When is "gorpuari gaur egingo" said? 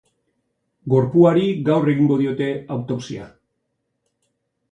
0.93-2.17